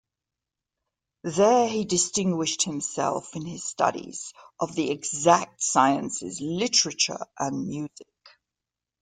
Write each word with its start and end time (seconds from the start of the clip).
There, 1.25 1.69
he 1.69 1.85
distinguished 1.85 2.63
himself 2.63 3.35
in 3.35 3.45
his 3.45 3.63
studies 3.63 4.33
of 4.59 4.73
the 4.73 4.89
exact 4.89 5.61
sciences, 5.61 6.41
literature 6.41 7.23
and 7.37 7.67
music. 7.67 8.07